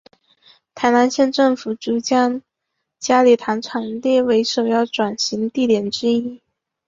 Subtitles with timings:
[0.73, 2.41] 台南县政府遂将
[2.97, 6.41] 佳里糖厂列为首要转型地点之一。